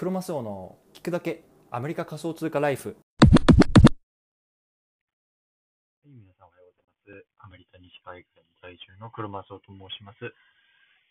[0.00, 2.94] クロマスオの聞くだけアメリカ仮想通貨ライフは
[6.08, 7.44] い、皆さんおはようございます。
[7.44, 10.32] アメリカ西海岸在住の黒マスオと申します。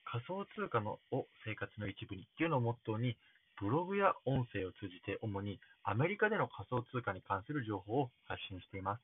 [0.09, 3.15] 仮想通貨のを生活の一部にっていうのをモットーに、
[3.61, 9.01] ブログや音声を通じて主にアメリカでの仮想通貨に関する情報を発信しています。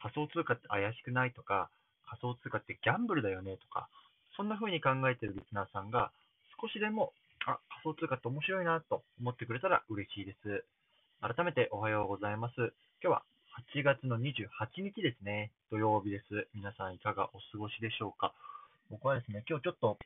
[0.00, 1.68] 仮想通貨って怪しくないとか、
[2.08, 3.92] 仮想通貨ってギャンブルだよねとか、
[4.34, 6.10] そんな風に考えているリスナーさんが
[6.56, 7.12] 少しでも、
[7.48, 10.64] あ、仮想通貨って面白いなと思ってくれたら嬉しいです。
[11.24, 12.54] 改めておはようございます。
[13.00, 13.22] 今日は
[13.72, 14.52] 8月の28
[14.84, 15.50] 日ですね。
[15.70, 16.46] 土曜日です。
[16.52, 18.34] 皆さんいかがお過ごしでしょうか？
[18.90, 19.96] 僕はですね、今日ちょっと、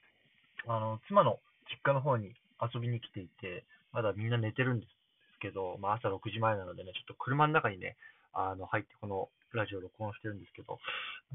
[0.69, 2.31] あの、妻の実家の方に
[2.62, 4.95] 遊びに来ていて、まだみんな寝てるんです
[5.41, 7.97] けど、まあ朝6時前なのでね、ちょっと車の中にね、
[8.33, 10.79] あの、入ってこのラジオ録音してるんですけど、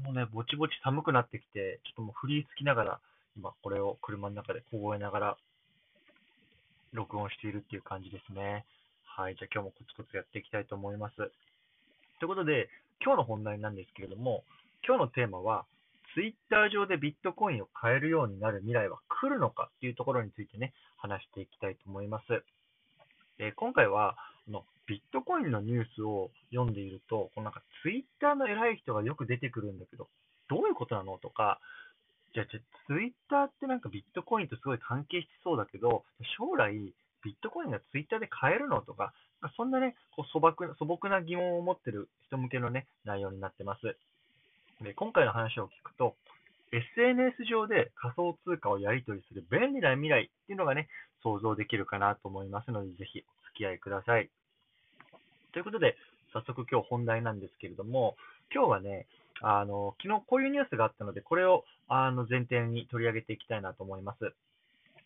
[0.00, 3.00] もうね、ぼちぼち寒くなってきて、ちょっともうフリーつきながら、
[3.36, 5.36] 今これを車の中で凍えながら、
[6.92, 8.64] 録音しているっていう感じですね。
[9.04, 9.36] はい。
[9.36, 11.16] じゃあ今日もコツコツやっていきたいと思います。
[11.16, 11.28] とい
[12.24, 12.68] うことで、
[13.04, 14.44] 今日の本題なんですけれども、
[14.86, 15.66] 今日のテーマは、
[16.14, 22.42] ツイッター上でビットコインを買えるようになる未来は来るのかっていうところについてね、話していきたいと思います。
[23.38, 24.16] え今回は、
[24.48, 30.08] あのビットコインのニュースを読んでいると、このなんかツイッターの偉い人がよく出てくるんだけど、
[30.48, 31.60] どういうことなのとか、
[32.34, 32.56] じゃあ、ツ
[33.00, 36.04] イッターってなんかビットコインとすごい関係しそうだけど、
[36.38, 36.74] 将来
[37.24, 39.12] ビットコインがツイッターで買えるのとか、
[39.56, 43.96] そんなね、こう素朴な素朴な疑問を持ってる人向けのね、内容になってます。
[44.82, 46.16] で今回の話を聞くと、
[46.70, 50.88] SNS 上で仮想通貨をやり取りする便利な未来っていうのがね、
[51.22, 54.30] 想像できるかなと思いますので、ぜひお付き合いください。
[55.52, 55.96] ということで、
[56.32, 58.16] 早速今日本題なんですけれども、
[58.54, 59.06] 今日はね、
[59.40, 64.32] あの、昨日こういうニュースがあったので、これをあの前提に取り上げていきたいなと思います。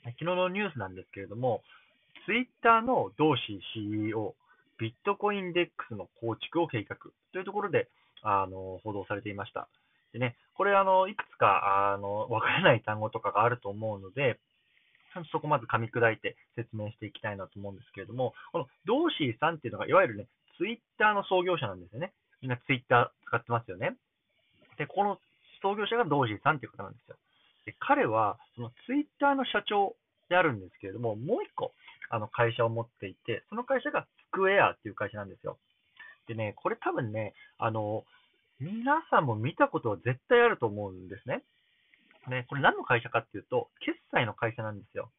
[0.05, 1.63] 昨日のニュースなんですけれども、
[2.27, 4.35] ツイッターのドーシー CEO、
[4.79, 6.97] ビットコインデックスの構築を計画
[7.33, 7.89] というところで、
[8.23, 9.69] あの、報道されていました。
[10.13, 14.39] でね、これあの、いくつか、あの、わからない単語とかがあると思うので、
[15.31, 20.27] そこまず噛み砕いて説明していきたいなと思うんですけれども、このドーシーさんっていうのが、いわゆるね、
[20.57, 22.13] ツイッターの創業者なんですよね。
[22.41, 23.97] みんなツイッター使ってますよね。
[24.83, 25.19] で、この
[25.63, 27.17] 創業者がドーシーさんっていう方なんですよ。
[27.67, 29.95] で、彼は、そのツイッターの社長
[30.29, 31.73] であるんですけれども、もう一個、
[32.11, 35.59] あの、会社を持っていて、その会社がスクエアっていう会社なんですよ。
[36.27, 38.05] でね、これ多分ね、あの、
[38.59, 41.43] 皆さんも見たことは絶対あると思うんですね。
[42.29, 45.11] ね、これ何の会社かっていうと、決済の会社なんですよ。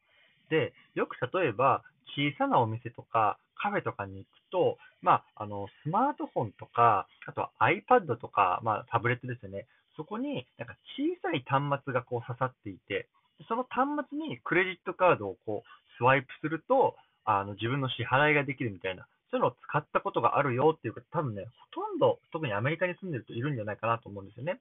[0.50, 1.82] で、よく例えば、
[2.16, 9.66] 小さなお店とか、カフェとかに行くと、まあ、あの、スマートフォンとか、あとは iPad とか、まあ、タブレットですよね。
[9.96, 13.08] そこに、なんか小さい端末がこう刺さっていて、
[13.48, 16.94] その端末にクレジットカードをこう、スワイプすると、
[17.24, 24.60] あの、自分の支払いができるみたいな、そういうのを使ったことがあるよっていうか、多分ね、ほとんど、特にアメリカに住んでるといるんじゃないかなと思うんですよね。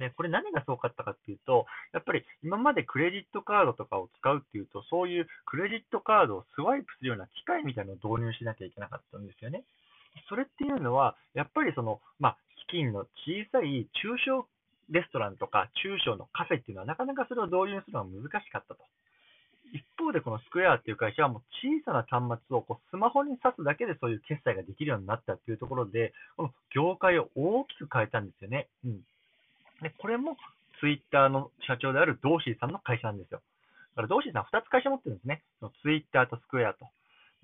[0.00, 9.62] で、これ何がすごかったかっていうと、やっぱり今までクレジットカードとかを使うっていうと、そういうクレジットカードをスワイプするような機械みたいなのを導入しなきゃいけなかったんですよね。
[10.28, 14.48] それっていうのは、やっぱりその、まあ、資金の小さい中小
[14.90, 18.82] レストランとか中小のカフェっていうのはなかなかそれを導入するのは難しかったと。
[19.72, 28.66] 一方でこのスクエアっていう会社はもう小さな端末をこうスマホに挿すだけでそういう決済ができるようになったっていうところで、この業界を大きく変えたんですよね。
[28.84, 29.00] うん。
[29.82, 30.36] で、これも
[30.80, 33.40] ツイッターの社長であるドーシーさんの会社なんですよ。
[33.96, 35.42] だからドーシーさん2つ会社持ってるんですね。
[35.60, 36.86] そのツイッターとスクエアと。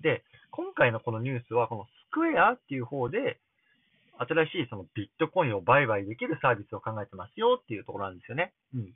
[0.01, 3.39] で、今回のこのニュースは、このスクエアっていう方で、
[4.19, 8.53] 新しいそのビットコインを売買できるサービスを考えてますよっていうところなんですよね。
[8.73, 8.93] うん。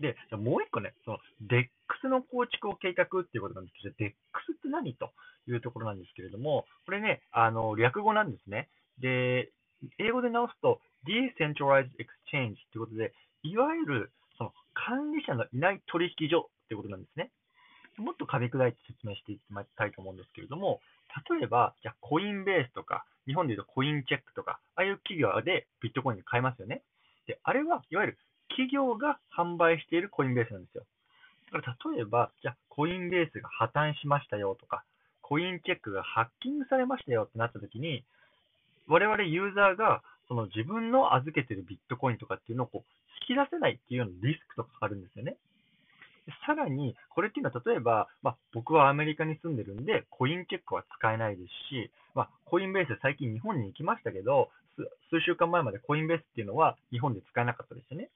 [0.00, 4.14] で、もう一個ね、その DEX の構築を計画っていうことなんですけど、DEX っ
[4.62, 5.10] て何と
[5.46, 8.68] いうところなんですけれども、これね、あの、略語なんですね。
[8.98, 9.50] で、
[9.98, 13.12] 英語で直すと Decentralized Exchange っていうことで、
[13.42, 17.30] いわゆるその管理者のいない取引所っていうことなんですね。
[17.98, 19.42] もっと噛み砕いて説明していき
[19.76, 20.80] たいと思うんですけれども、
[21.30, 26.82] 例えば、じゃあコインベースとか、日本でいうとコインチェックとか、ああいう企業でビットコイン買えますよね。
[27.26, 28.18] で、あれはいわゆる
[28.48, 30.84] 企業が販売しているコインベースなんですよ。
[31.52, 34.84] だから例えば、じゃあコインベースが破綻しましたよとか、
[35.22, 38.04] コインチェックがハッキングされましたよってなった時に、
[38.88, 42.84] 我々ユーザーがその自分の預けてるビットコインとかっていうのをこう
[43.28, 45.36] 引き出せないっていうようなリスクとかあるんですよね。
[46.46, 58.10] さらに、これっていうのは例えば、まあ、僕はアメリカに住んでるんで、コインチェックは使えないですし、まあ、コインベース最近日本に行きましたけど、数数週間前までコインベースっていうのは日本で使えなかったですよね。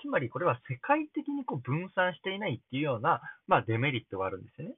[0.00, 4.74] つまりこれは世界的にこう分散していないっていうような、まあ、デメリットがあるんですよね。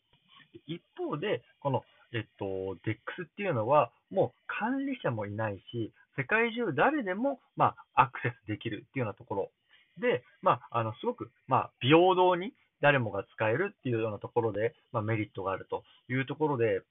[0.67, 2.45] 一方で、この、えっと、
[2.85, 9.51] DEX っていうのは、もう管理者もいないし、世界中誰でも、まあ、アクセスできるっていうようなところ
[9.99, 16.83] で、まあ、あの、すごく、まあ、平等に誰もが使えるっていうようなところで、まあ、メリットがあるというところで、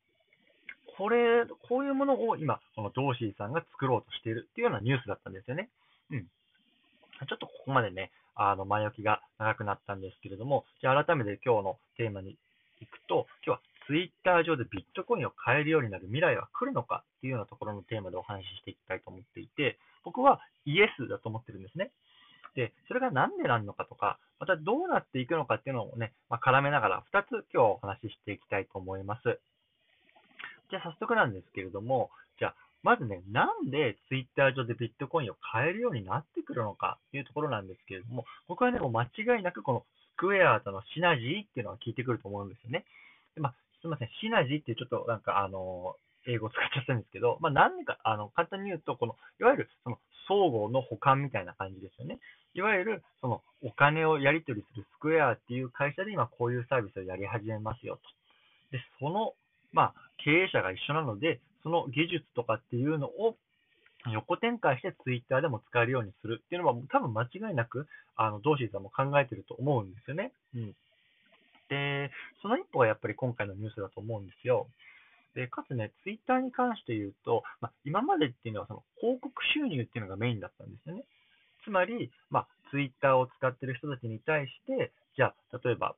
[0.97, 5.69] これ、こういうものを今、このドーシーさんが作ろうとしているっていうようなニュースだったんですよね。
[6.11, 6.23] うん。
[6.23, 12.37] ちょっとここまでね、あの、前置きが長くなったんですけれども、じゃあ改めて今日のテーマに
[12.79, 21.89] 行くと、今日はツイッター上でビットコインを買えるようになる未来は来るのかっていうようなところのテーマでお話ししていきたいと思っていて、僕はイエスだと思ってるんですね。
[22.53, 29.39] で、それがなんでなるのかとか、またどうなっていくのかっていうのをね、まあ、絡めながら2つ今日お話ししていきたいと思います。
[30.69, 39.83] じゃあ早速なんですけれども、じゃあまずね、なんでツイッター上でビットコインを買えるようになってくるのかっていうところなんですけれども、僕はね、もう間違いなくこの
[40.13, 42.85] スクエアとのシナジーっていうのが効いてくると思うんですよね。
[43.35, 45.95] でまあ、すみません、シナジーってちょっとなんかあの、
[46.27, 52.19] 英語使っちゃったんですけど、まあ、何か、あの、簡単に言うと、この、いわゆる、その、相互の補完みたいな感じですよね。
[52.53, 58.01] いわゆる、その、お金をやり取りするスクエアっていう会社で今こういうサービスをやり始めますよと。
[58.77, 59.33] で、その、
[59.71, 59.93] まあ、
[60.23, 63.35] 経営者が一緒なので、その技術とかっていうのを
[64.11, 70.31] 横展開してツイッターでも使えるようにするっていうのは多分間違いなく、あの、ドーシーさんも考えてると思うんですよね。
[70.55, 70.75] うん。
[71.69, 74.67] で、その一歩がやっぱり今回のニュースだと思うんですよ。
[75.35, 81.03] で、かつね、ツイッターに関して言うと、まあ、今までっていうのはその広告収入っていうのがメインだったんですよね。
[81.63, 85.95] つまり、まあ、ツイッターを使ってる人たちに対して、じゃあ、例えば、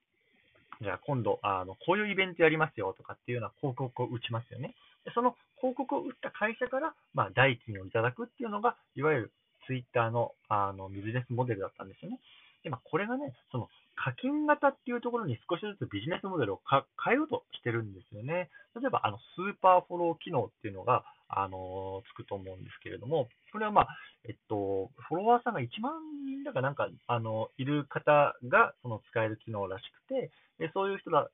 [0.82, 4.74] じゃあ今度、あの、こういうイベントやりますよとかっていうような広告を打ちますよね。
[5.06, 9.32] でその広告を打った会社から、まあ、代金をいただくっていうのが、いわゆる
[9.66, 12.20] ツイッターのあのビジネスモデルだったんですよね。
[12.64, 16.62] で、まあ、これがね、その課金型っていうところに少しずつビジネスモデルを
[17.04, 18.50] 変えようとしてるんですよね。
[18.76, 21.04] 例えば、あの、スーパーフォロー機能っていうのが、
[21.34, 23.88] あのつくと思うんですけれども、これはまあ、
[24.28, 25.94] えっと、フォロワーさんが1万
[26.26, 31.30] 人だかなんか、あの、いる方が、その使える機能らしくて、でそういう人ら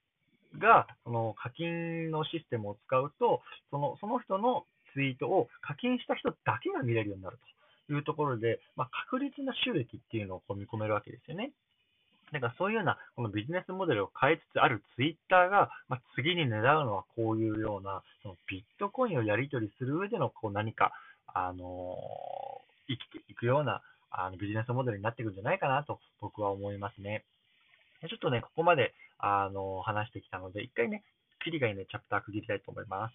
[0.59, 3.41] が、その課金のシステムを使うと、
[3.71, 7.56] その、その人のツイートを課金した人だけが見れるようになると
[7.89, 11.51] いうところで、まあ、確実な収益っていうのをこう見込めるわけですよね。
[12.31, 20.91] なんかそういうような、このビジネスモデルを変えつつあるツイッターが、まあ、次に狙うのはこういうような、そのビットコインをやり取りする上でのこう何か、
[21.27, 23.81] あのー、生きていくような
[24.11, 27.23] あのビジネスモデルになっていくんじゃないかなと僕は思いますね。
[28.01, 31.03] ちょっとね、ここまで、あのー、話してきたので、一回ね、
[31.43, 33.13] 切りがいいね、チャプター区切りたいと思います。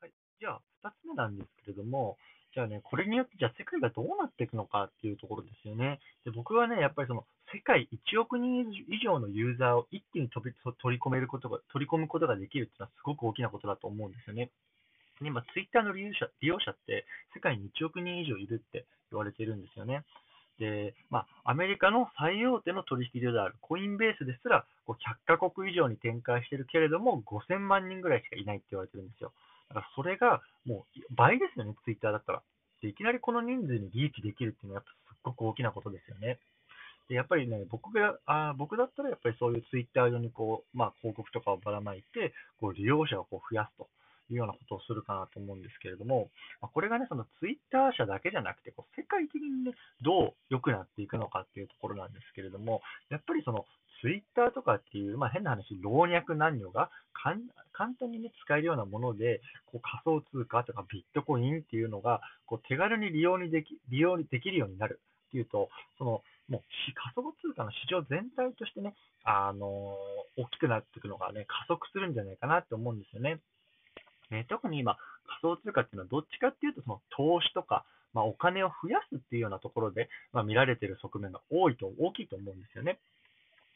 [0.00, 0.12] はい。
[0.40, 2.16] じゃあ、二つ目なんですけれども、
[2.54, 6.00] じゃあね、これによって、じゃあ世界がどうなっていくのかっていうところですよね。
[6.24, 14.50] で僕はね、やっぱりその、世界1億人以上のユーザーを一気に飛び取り込めることが、取り込むことができるっていうのはすごく大きなことだと思うんですよね。
[15.20, 20.04] で今、ツイッターの利用者利用者って世界に1億人以上いるって言われてるんですよね。
[20.58, 29.32] で、まあ、アメリカの最大手の取引所であるコインベースですら、こう100カ国以上に展開してるけれども、5000万人ぐらいしかいないって言われてるんですよ。
[29.72, 32.42] だからそれがもう倍ですよね、ツイッターだったら。
[32.82, 36.38] で、いきなりこの人数にリーチできるっていうのはやっぱすっごく大きなことですよね。
[37.08, 43.88] で、やっぱりね、僕が、あ僕だったらやっぱりそういうツイッター上にこう、まあ広告とかをばらまいて、こう利用者をこう増やすと。
[44.32, 49.72] いうようなことをするかなと思うんですけれども、ま、これがね、そのツイッター社だけじゃなくて、こう世界的にね、
[50.02, 53.66] どう良くなっていくのかっていうところなんですけれども、やっぱりその
[54.00, 57.38] ツイッターとかっていう、まあ、変な話、老若男女が簡
[58.00, 66.62] 単に、ね、使えるようなもので、こう仮想通貨とかビットコインっていうのがこう手軽に利用にでき利用できるようになるっていうと、そのもう
[67.14, 73.38] 仮想通貨の市場全体としてね、あのー、大きくなっていくのがね、加速するんじゃないかなって思うんですよね。
[74.32, 74.96] ね特に今、
[75.42, 82.98] 仮想通貨っていうのはどっちかっていうと、その投資とか、まあ、お金を増やすっていうようなところで、まあ、見られている側面が多いと、大きいと思うんですよね。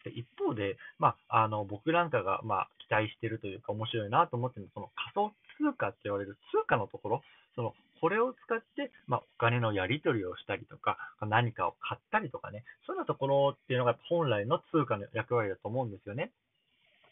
[0.04, 7.22] で一方で、まあ、あの僕なんかが、まあ、期待しているというか、面白いなと思っているのは、その仮想通貨って言われる通貨のところ、
[7.54, 16.30] そのこれを使って、まあ、お金のやり取りをしたりとか、何かを買ったりとかね、そういうようなところっていうのが本来の通貨の役割だと思うんですよね。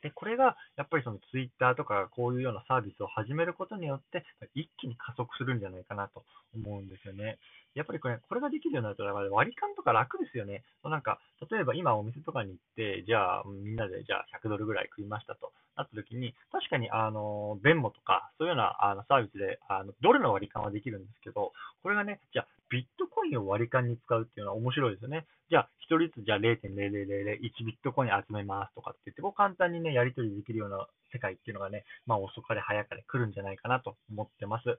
[0.04, 4.22] で、これがやっぱりそのツイッターとかこういうようなサービスを始めることによって、
[4.54, 7.38] 一気に加速するんじゃないかなと思うんですよね。
[7.74, 10.62] やっぱりこれ、これができるようになると、割り勘とか楽ですよね。
[10.84, 11.18] なんか、
[11.50, 25.26] 例えば今お店とかに行って、じゃあみんなでじゃあ100ドルぐらい食いましたとなった時に、確かにあの、ベンモとか、そういうようなあのサービスで、あの、ドルの割り勘はできるんですけど、これがね、じゃあビットインを割り勘に使うっていうのは面白いですよね。
[25.50, 34.78] じゃあ、一人ずつじゃあ0.0001ビットコイン集めますとかって言って、こう簡単にね、やり取りできるような世界っていうのがね、まあ遅かれ早かれ来るんじゃないかなと思ってます。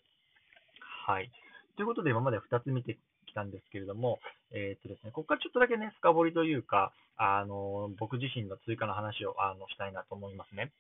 [1.08, 1.32] はい。
[1.76, 2.98] ということで、今まで2つ見て
[3.28, 4.20] きたんですけれども、
[4.52, 10.72] えーっとですね、ここからちょっとだけね、深掘りというか、あの、僕自身の追加の話をあのしたいなと思いますね。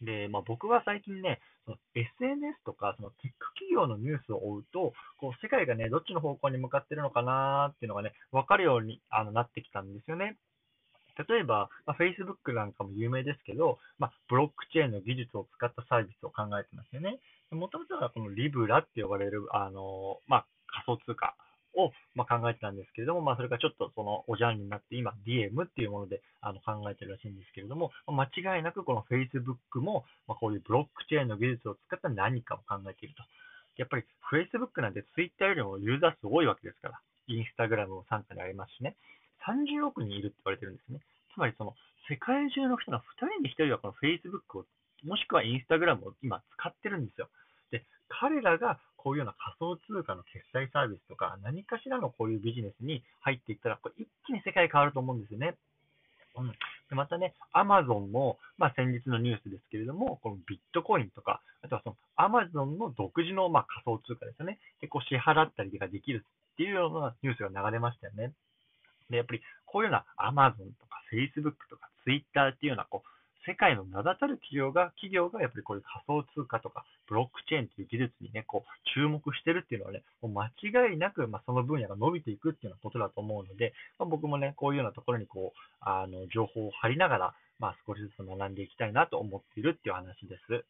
[0.00, 1.40] で、まあ、僕は最近ね、
[1.94, 10.36] SNS かそのテック企業のニュースを追うと、こう世界がね、どっちの方向に向かってるのかなっていうのがね、分かるようにあのなってきたんですよね。
[11.28, 17.20] 例えば、まあ、Facebook なんかも有名ですけど、まあ、ブロックチェーンの技術を使ったサービスを考えてますよね。
[17.50, 20.46] もともとはこのリブラって呼ばれる、あの、まあ、
[20.86, 21.36] 仮想通貨
[21.74, 33.22] を、まあ、考えてたんですけれども、まあ、それがちょっとそのおジャンルになって、今、DM っていうものであの考えてるらしいんですけれども、間違いなくこの Facebook も、まあ、こういうブロックチェーンの技術を使った何かを考えていると。
[33.76, 38.96] やっぱり Facebook なんて Twitter よりもユーザー数多いわけですから、Instagram も傘下にありますしね、
[39.46, 41.00] 30億人いるって言われてるんですね。
[41.34, 41.74] つまりその
[42.08, 43.02] 世界中の人の2
[43.40, 44.64] 人に1人はこの Facebook を、
[45.04, 47.28] もしくは Instagram を今使ってるんですよ。
[47.70, 55.56] で、彼らがこういうような仮想通貨の決済サービスとか、何かしらのこういうビジネスに入っていったら、これ一気に世界変わると思うんですよね。
[56.36, 56.48] うん、
[56.88, 64.58] でまたね、アマゾンも、まあ、先日のニュースですけれども、このビットコインとか、あとはそのアマゾンの独自のまあ仮想通貨ですよね。
[64.80, 68.32] で、こう支払ったりができるっていうようなニュースが流れましたよね。
[69.10, 90.64] で、やっぱりこういうようなアマゾンとか Facebook とか Twitter っていうようなこう世界の名だたる企業が、企業がやっぱりこういう仮想通貨とかブロックチェーンという技術にね、こう注目してるっていうのはね、もう間違いなく、まあ、その分野が伸びていくっていうようなことだと思うので、まあ、僕もね、こういうようなところにこう、あの、情報を張りながら、まあ、少しずつ学んでいきたいなと思っているっていう話です。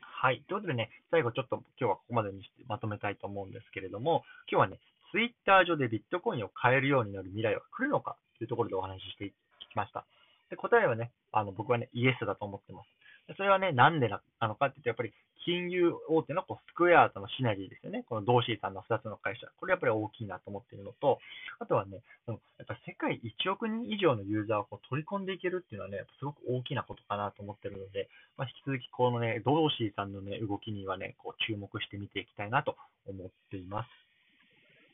[0.00, 0.42] はい。
[0.48, 4.78] ということでね、最後ちょっと今日はここまでにしてまとめたいと思うんですけれども、今日はね、
[5.12, 9.32] ツイッター上でビットコインを買えるようになる未来は来るのかというところでお話しして
[9.70, 10.06] きました。
[10.54, 13.36] で答えはね、あの僕はね、イエスだと思ってます。
[13.36, 15.12] それはね、なんでなのかって言うと、やっぱり
[15.44, 18.04] 金融大手のこうスクエアとのシナジーですよね。
[18.08, 19.46] このドーシーさんの2つの会社。
[19.58, 21.18] これやっぱり大きいなと思っているのと、
[21.58, 32.76] あとはね、そのやっぱ世界1億人以上のユーザーをこう取り込んでいけるっていうのはね、すごく大きなことかなと思ってるので、まあ、引き続きこのね、ドーシーさんのね、動きにはね、こう注目して見ていきたいなと
[33.08, 33.88] 思っています。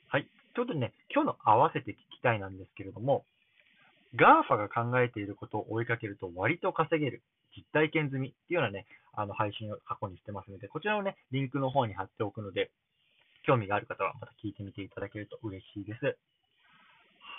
[0.09, 0.27] はい。
[0.55, 3.25] ということでね、今日の合わせて聞きたいなんですけれども、
[4.17, 7.23] GAFA が考えていることを追いかけると割と稼げる
[7.57, 12.71] 実体験済みっていうようなね、あの配信を過去にしてますので、こちらをね、リンクの方に貼っておくので、
[13.45, 16.17] 興味がある方はまた聞いてみていただけると嬉しいです。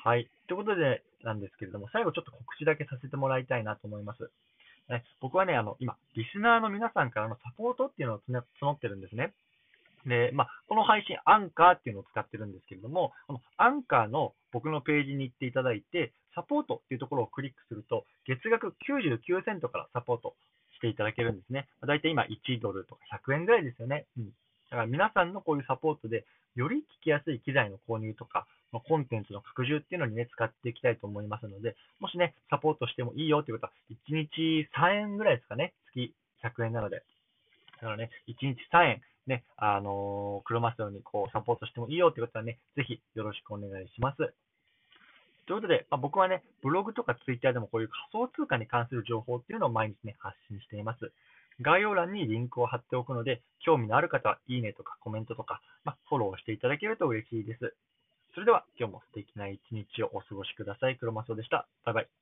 [0.04, 0.30] はい。
[0.48, 4.32] ということでなんですけれども、最後ちょっと告知だけさせてもらいたいなと思います。
[4.90, 8.22] ね、僕はね、あの、今、リスナーの皆さんからのサポートっていうのを
[8.62, 9.34] 募ってるんですね。
[10.06, 20.36] で、まあ、この配信、アンカーっていうのを使ってるんですけれども、このアンカーの僕のページに行っていただいて、サポートっていうところをクリックすると、月額99セントからサポート
[20.76, 21.68] していただけるんですね。
[21.86, 24.06] だいたい今1ドルとか100円ぐらいですよね。
[24.18, 24.26] うん。
[24.26, 24.32] だ
[24.72, 28.46] から皆さんのこういうサポートで、より聞きやすい機材の購入とか、
[28.88, 35.74] コンテンツの拡充っていうのにね、使っていきたいと思いますので、もしね、サポートしてもいいよっていうことは、1日3円ぐらいですかね。
[35.94, 37.04] 月100円なので。
[37.82, 44.18] だからね、1日3円、ね、あのー、クロマスオにこうサポートしてもいいよってことはね、ぜひよろしくお願いします。
[44.18, 51.12] ということで、まあ、僕はね、ブログとかツイッターでもこういう仮想通貨に関する情報っていうのを毎日ね、発信しています。
[51.62, 57.74] 概要欄にリンクを貼っておくので、興味のある方は、いいねとかコメントとか、まあ、フォローしていただけると嬉しいです。
[58.34, 60.98] それでは、今日も素敵な一日をお過ごしください。
[60.98, 61.68] クロマスオでした。
[61.86, 62.21] バイバイ。